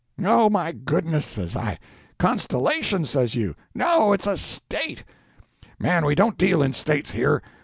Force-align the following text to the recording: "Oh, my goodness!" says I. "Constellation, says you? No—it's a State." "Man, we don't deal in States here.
"Oh, 0.23 0.49
my 0.49 0.71
goodness!" 0.71 1.27
says 1.27 1.55
I. 1.55 1.77
"Constellation, 2.17 3.05
says 3.05 3.35
you? 3.35 3.53
No—it's 3.75 4.25
a 4.25 4.35
State." 4.35 5.03
"Man, 5.77 6.07
we 6.07 6.15
don't 6.15 6.39
deal 6.39 6.63
in 6.63 6.73
States 6.73 7.11
here. 7.11 7.43